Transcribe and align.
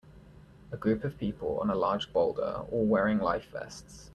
A 0.71 0.77
group 0.77 1.03
of 1.03 1.19
people 1.19 1.59
on 1.59 1.69
a 1.69 1.75
large 1.75 2.11
boulder 2.11 2.63
all 2.71 2.83
wearing 2.85 3.19
life 3.19 3.45
vests. 3.51 4.09